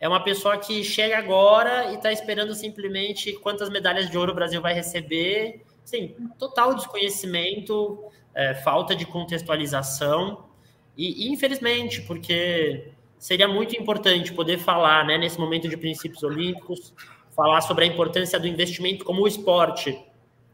[0.00, 4.34] É uma pessoa que chega agora e está esperando simplesmente quantas medalhas de ouro o
[4.34, 5.62] Brasil vai receber.
[5.84, 10.44] Sim, total desconhecimento, é, falta de contextualização.
[10.96, 16.92] E, infelizmente, porque seria muito importante poder falar, né, nesse momento de princípios olímpicos,
[17.34, 19.98] falar sobre a importância do investimento como o esporte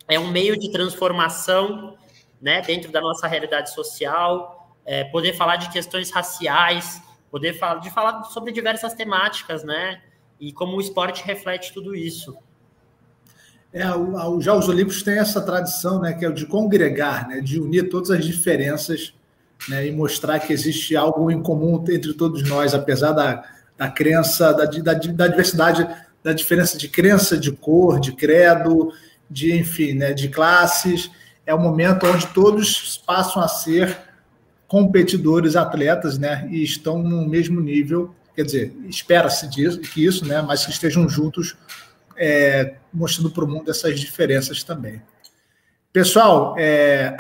[0.07, 1.97] é um meio de transformação
[2.41, 7.91] né, dentro da nossa realidade social, é, poder falar de questões raciais, poder falar, de
[7.91, 10.01] falar sobre diversas temáticas, né?
[10.41, 12.37] E como o esporte reflete tudo isso.
[13.71, 17.91] É, os Olímpicos têm essa tradição, né, que é o de congregar, né, de unir
[17.91, 19.15] todas as diferenças
[19.69, 23.45] né, e mostrar que existe algo em comum entre todos nós, apesar da,
[23.77, 25.89] da crença, da, da, da diversidade
[26.23, 28.93] da diferença de crença, de cor, de credo,
[29.31, 31.11] de enfim, né, de classes.
[31.47, 33.97] É o momento onde todos passam a ser
[34.67, 38.15] competidores, atletas, né, e estão no mesmo nível.
[38.35, 41.57] Quer dizer, espera-se que isso, né, mas que estejam juntos,
[42.17, 45.01] é, mostrando para o mundo essas diferenças também.
[45.93, 47.17] Pessoal, é,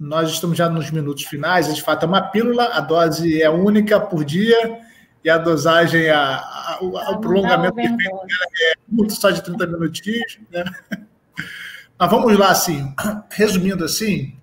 [0.00, 1.72] nós estamos já nos minutos finais.
[1.72, 4.80] De fato, é uma pílula, a dose é única por dia
[5.22, 10.38] e a dosagem, a, a, a o prolongamento de é muito só de 30 minutinhos.
[10.50, 10.64] Né?
[11.98, 12.94] Mas vamos lá, assim,
[13.30, 14.34] resumindo assim,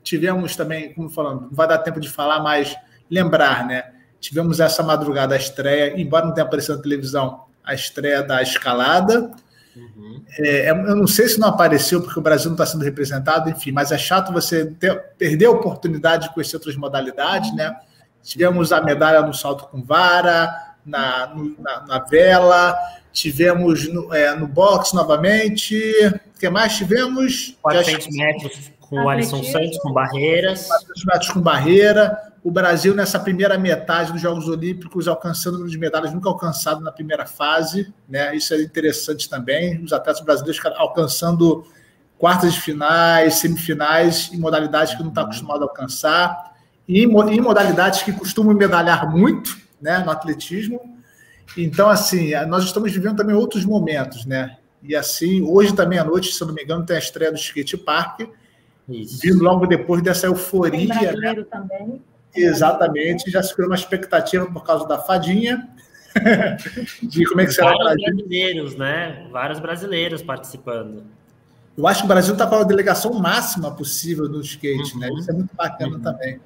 [0.00, 2.76] tivemos também, como falando, não vai dar tempo de falar, mas
[3.10, 3.90] lembrar, né?
[4.20, 9.32] Tivemos essa madrugada a estreia, embora não tenha aparecido na televisão, a estreia da escalada.
[9.76, 10.22] Uhum.
[10.38, 13.72] É, eu não sei se não apareceu porque o Brasil não está sendo representado, enfim,
[13.72, 17.74] mas é chato você ter, perder a oportunidade de conhecer outras modalidades, né?
[18.22, 20.52] Tivemos a medalha no salto com vara,
[20.84, 22.76] na, no, na, na, vela,
[23.12, 25.76] tivemos no, é, no boxe novamente.
[26.34, 27.56] O que mais tivemos?
[27.62, 30.66] 400 metros com o Alisson Santos, com barreiras.
[30.66, 32.29] 400 metros com barreira.
[32.42, 36.80] O Brasil, nessa primeira metade dos Jogos Olímpicos, alcançando o número de medalhas nunca alcançado
[36.80, 37.92] na primeira fase.
[38.08, 38.34] Né?
[38.34, 39.82] Isso é interessante também.
[39.84, 41.66] Os atletas brasileiros alcançando
[42.18, 46.50] quartas de finais, semifinais, em modalidades que não está acostumado a alcançar
[46.88, 50.80] em, em modalidades que costumam medalhar muito, né, no atletismo.
[51.56, 54.56] Então, assim, nós estamos vivendo também outros momentos, né?
[54.82, 57.36] E assim, hoje também à noite, se eu não me engano, tem a estreia do
[57.36, 58.20] Skate Park,
[58.88, 59.20] Isso.
[59.20, 60.70] vindo logo depois dessa euforia.
[60.70, 60.94] Tem né?
[60.94, 61.46] brasileiro né?
[61.50, 62.02] também.
[62.34, 65.68] Exatamente, já se criou uma expectativa por causa da fadinha,
[67.02, 69.28] de como é que será Vários brasileiros, né?
[69.30, 71.04] Vários brasileiros participando.
[71.76, 75.08] Eu acho que o Brasil está com a delegação máxima possível no skate, né?
[75.08, 75.14] uhum.
[75.14, 75.20] né?
[75.20, 76.02] Isso é muito bacana uhum.
[76.02, 76.40] também.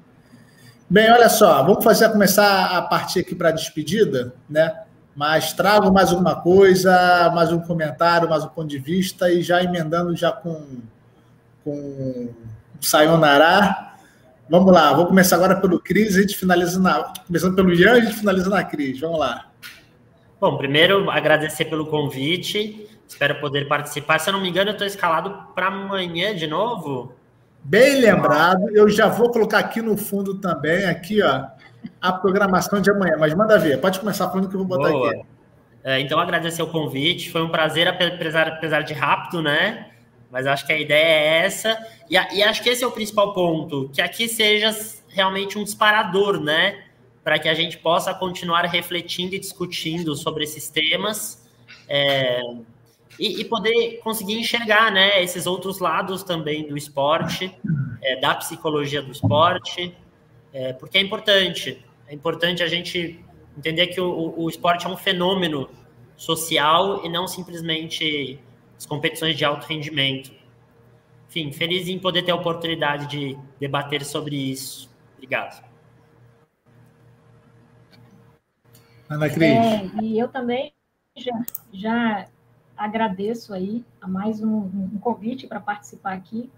[0.89, 4.83] Bem, olha só, vamos fazer começar a partir aqui para a despedida, né?
[5.15, 9.63] Mas trago mais alguma coisa, mais um comentário, mais um ponto de vista e já
[9.63, 10.81] emendando já com
[11.63, 12.29] com
[12.79, 13.94] Sayonara.
[14.47, 17.13] Vamos lá, vou começar agora pelo Cris, a gente finaliza na.
[17.25, 18.99] Começando pelo Ian, a gente finaliza na Cris.
[18.99, 19.47] Vamos lá.
[20.39, 22.87] Bom, primeiro agradecer pelo convite.
[23.07, 24.19] Espero poder participar.
[24.19, 27.13] Se eu não me engano, eu estou escalado para amanhã de novo.
[27.63, 28.69] Bem lembrado.
[28.69, 31.45] Eu já vou colocar aqui no fundo também, aqui, ó,
[31.99, 33.15] a programação de amanhã.
[33.19, 33.79] Mas manda ver.
[33.81, 35.09] Pode começar falando que eu vou botar Boa.
[35.09, 35.21] aqui.
[35.83, 37.31] É, então, agradecer o convite.
[37.31, 39.87] Foi um prazer, apesar, apesar de rápido, né?
[40.31, 41.77] Mas acho que a ideia é essa.
[42.09, 43.89] E, e acho que esse é o principal ponto.
[43.93, 44.75] Que aqui seja
[45.07, 46.83] realmente um disparador, né?
[47.23, 51.45] Para que a gente possa continuar refletindo e discutindo sobre esses temas.
[51.87, 52.41] É,
[53.19, 57.55] e, e, poder conseguir enxergar né, esses outros lados também do esporte,
[58.01, 59.95] é, da psicologia do esporte,
[60.51, 61.83] é, porque é importante.
[62.07, 63.19] É importante a gente
[63.57, 65.69] entender que o, o, esporte é um fenômeno
[66.15, 68.39] social e não simplesmente
[68.77, 70.31] as competições de alto rendimento.
[71.29, 74.89] Enfim, feliz em poder ter a oportunidade de debater sobre isso.
[75.15, 75.63] Obrigado.
[79.09, 79.49] Ana Cris.
[79.49, 80.73] É, e eu também
[81.15, 82.27] já, já
[82.77, 84.57] agradeço aí a mais um,
[84.93, 86.49] um convite para participar aqui.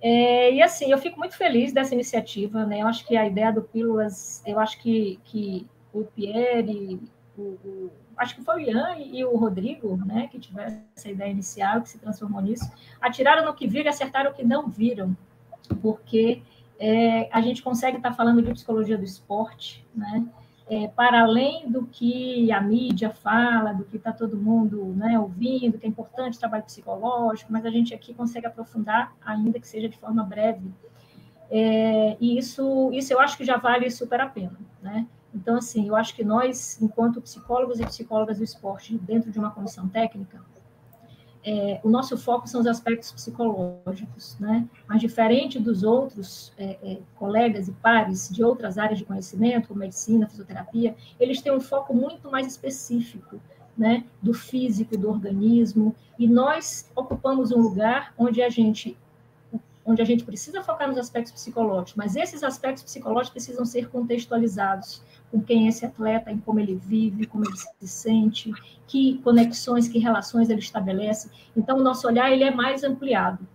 [0.00, 2.82] É, e assim, eu fico muito feliz dessa iniciativa, né?
[2.82, 7.00] Eu acho que a ideia do Pílulas, eu acho que, que o Pierre,
[7.36, 11.30] o, o, acho que foi o Ian e o Rodrigo, né, que tiveram essa ideia
[11.30, 15.16] inicial, que se transformou nisso, atiraram no que viram e acertaram o que não viram,
[15.82, 16.42] porque
[16.78, 20.26] é, a gente consegue estar falando de psicologia do esporte, né?
[20.68, 25.78] é, para além do que a mídia fala, do que está todo mundo né, ouvindo,
[25.78, 29.96] que é importante trabalho psicológico, mas a gente aqui consegue aprofundar, ainda que seja de
[29.96, 30.68] forma breve.
[31.48, 34.58] É, e isso, isso eu acho que já vale super a pena.
[34.82, 35.06] Né?
[35.34, 39.50] Então, assim, eu acho que nós, enquanto psicólogos e psicólogas do esporte, dentro de uma
[39.50, 40.40] comissão técnica,
[41.48, 44.68] é, o nosso foco são os aspectos psicológicos, né?
[44.88, 49.78] Mas diferente dos outros é, é, colegas e pares de outras áreas de conhecimento, como
[49.78, 53.40] medicina, fisioterapia, eles têm um foco muito mais específico,
[53.78, 54.04] né?
[54.20, 58.98] Do físico, do organismo, e nós ocupamos um lugar onde a gente
[59.86, 65.00] onde a gente precisa focar nos aspectos psicológicos, mas esses aspectos psicológicos precisam ser contextualizados
[65.30, 68.52] com quem é esse atleta, em como ele vive, como ele se sente,
[68.86, 71.30] que conexões, que relações ele estabelece.
[71.56, 73.46] Então, o nosso olhar ele é mais ampliado.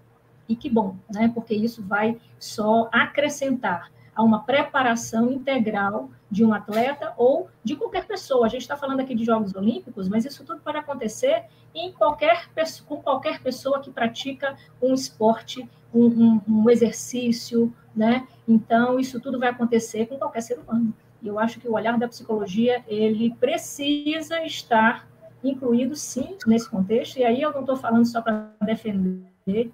[0.47, 1.31] E que bom, né?
[1.33, 8.07] Porque isso vai só acrescentar a uma preparação integral de um atleta ou de qualquer
[8.07, 8.45] pessoa.
[8.45, 11.43] A gente está falando aqui de Jogos Olímpicos, mas isso tudo pode acontecer
[11.75, 12.49] em qualquer
[12.87, 18.25] com qualquer pessoa que pratica um esporte, um, um, um exercício, né?
[18.47, 20.93] Então isso tudo vai acontecer com qualquer ser humano.
[21.21, 25.07] E eu acho que o olhar da psicologia ele precisa estar
[25.43, 27.17] incluído sim nesse contexto.
[27.17, 29.71] E aí eu não estou falando só para defender,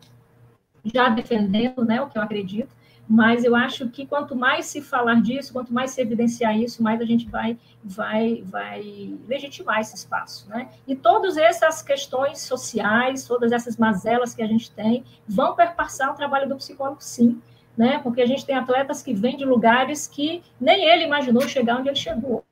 [0.84, 2.76] já defendendo, né, o que eu acredito,
[3.10, 7.00] mas eu acho que quanto mais se falar disso, quanto mais se evidenciar isso, mais
[7.00, 10.70] a gente vai vai vai legitimar esse espaço, né?
[10.88, 16.16] E todas essas questões sociais, todas essas mazelas que a gente tem, vão perpassar o
[16.16, 17.42] trabalho do psicólogo, sim
[17.78, 18.00] né?
[18.00, 21.90] Porque a gente tem atletas que vêm de lugares que nem ele imaginou chegar onde
[21.90, 22.44] ele chegou,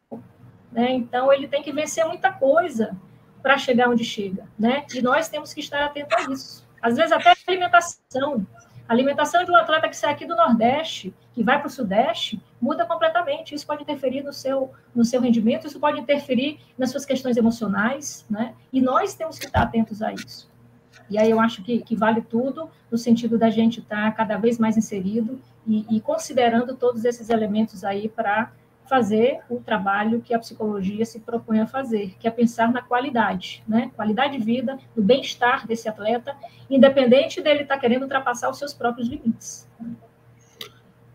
[0.71, 0.91] né?
[0.91, 2.95] Então ele tem que vencer muita coisa
[3.41, 4.85] para chegar onde chega, né?
[4.93, 6.67] E nós temos que estar atentos a isso.
[6.81, 8.45] Às vezes até a alimentação,
[8.87, 12.41] a alimentação de um atleta que sai aqui do Nordeste, que vai para o Sudeste,
[12.61, 13.55] muda completamente.
[13.55, 18.25] Isso pode interferir no seu, no seu rendimento, isso pode interferir nas suas questões emocionais,
[18.29, 18.53] né?
[18.71, 20.49] E nós temos que estar atentos a isso.
[21.09, 24.57] E aí eu acho que, que vale tudo no sentido da gente estar cada vez
[24.57, 28.51] mais inserido e, e considerando todos esses elementos aí para
[28.87, 33.63] fazer o trabalho que a psicologia se propõe a fazer, que é pensar na qualidade,
[33.67, 33.91] né?
[33.95, 36.35] Qualidade de vida, no bem-estar desse atleta,
[36.69, 39.67] independente dele estar tá querendo ultrapassar os seus próprios limites.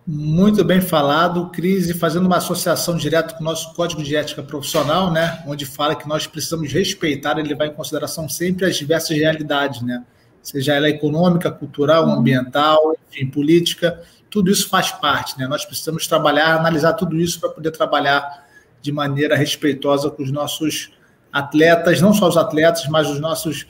[0.06, 4.42] Muito bem falado, Cris, e fazendo uma associação direta com o nosso Código de Ética
[4.42, 9.16] Profissional, né, onde fala que nós precisamos respeitar e levar em consideração sempre as diversas
[9.16, 10.04] realidades, né,
[10.42, 12.14] seja ela econômica, cultural, uhum.
[12.14, 17.50] ambiental, enfim, política, tudo isso faz parte, né, nós precisamos trabalhar, analisar tudo isso para
[17.50, 18.46] poder trabalhar
[18.80, 20.92] de maneira respeitosa com os nossos
[21.32, 23.66] atletas, não só os atletas, mas os nossos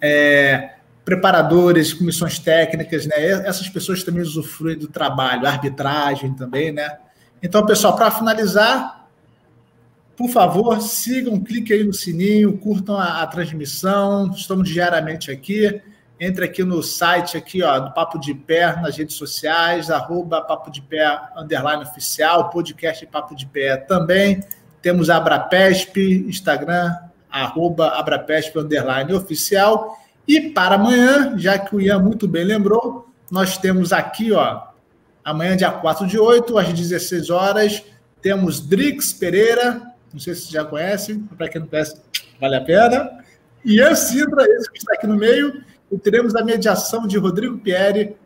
[0.00, 0.72] é,
[1.04, 3.14] preparadores, comissões técnicas, né?
[3.46, 6.98] Essas pessoas também usufruem do trabalho, arbitragem também, né?
[7.42, 9.08] Então, pessoal, para finalizar,
[10.16, 14.30] por favor, sigam, cliquem aí no sininho, curtam a, a, transmissão.
[14.30, 15.80] Estamos diariamente aqui.
[16.24, 20.70] Entre aqui no site aqui, ó, do Papo de Pé, nas redes sociais, arroba Papo
[20.70, 21.04] de Pé,
[21.36, 24.40] underline oficial, podcast Papo de Pé também.
[24.80, 25.96] Temos a Abrapesp,
[26.28, 26.96] Instagram,
[27.28, 29.98] arroba Abrapesp, underline oficial.
[30.24, 34.62] E para amanhã, já que o Ian muito bem lembrou, nós temos aqui, ó,
[35.24, 37.82] amanhã, dia 4 de 8, às 16 horas,
[38.20, 42.00] temos Drix Pereira, Não sei se você já conhece, para quem não conhece,
[42.40, 43.10] vale a pena.
[43.64, 47.58] E a Sintra, esse que está aqui no meio, e teremos a mediação de Rodrigo
[47.58, 48.16] Pieri.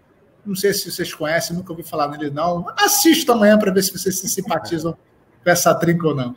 [0.45, 2.65] Não sei se vocês conhecem, nunca ouvi falar nele, não.
[2.79, 4.93] Assista amanhã para ver se vocês se simpatizam
[5.43, 6.37] com essa trinca ou não.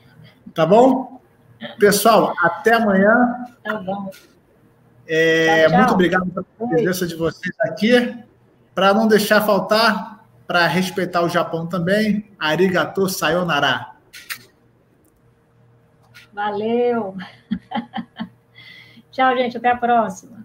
[0.56, 1.22] Tá bom?
[1.78, 3.46] Pessoal, até amanhã.
[3.64, 4.10] Tá bom.
[5.08, 5.78] É, tchau, tchau.
[5.78, 8.18] Muito obrigado pela presença de vocês aqui.
[8.74, 13.92] Para não deixar faltar, para respeitar o Japão também, arigato sayonara.
[16.34, 17.16] Valeu.
[19.12, 19.58] tchau, gente.
[19.58, 20.39] Até a próxima.